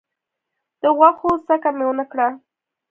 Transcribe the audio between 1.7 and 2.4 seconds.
مي ونه کړه.